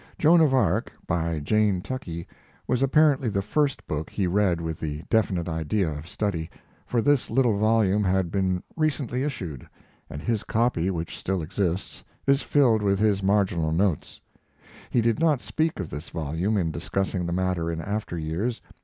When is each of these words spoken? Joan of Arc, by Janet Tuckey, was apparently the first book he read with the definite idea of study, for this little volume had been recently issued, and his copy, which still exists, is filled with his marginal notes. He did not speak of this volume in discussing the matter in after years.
Joan 0.17 0.41
of 0.41 0.51
Arc, 0.51 0.91
by 1.05 1.37
Janet 1.41 1.83
Tuckey, 1.83 2.25
was 2.67 2.81
apparently 2.81 3.29
the 3.29 3.43
first 3.43 3.85
book 3.85 4.09
he 4.09 4.25
read 4.25 4.59
with 4.59 4.79
the 4.79 5.03
definite 5.11 5.47
idea 5.47 5.91
of 5.91 6.07
study, 6.07 6.49
for 6.87 7.03
this 7.03 7.29
little 7.29 7.55
volume 7.59 8.03
had 8.03 8.31
been 8.31 8.63
recently 8.75 9.21
issued, 9.21 9.69
and 10.09 10.19
his 10.19 10.43
copy, 10.43 10.89
which 10.89 11.19
still 11.19 11.43
exists, 11.43 12.03
is 12.25 12.41
filled 12.41 12.81
with 12.81 12.97
his 12.97 13.21
marginal 13.21 13.71
notes. 13.71 14.19
He 14.89 15.01
did 15.01 15.19
not 15.19 15.39
speak 15.39 15.79
of 15.79 15.91
this 15.91 16.09
volume 16.09 16.57
in 16.57 16.71
discussing 16.71 17.27
the 17.27 17.31
matter 17.31 17.69
in 17.69 17.79
after 17.79 18.17
years. 18.17 18.59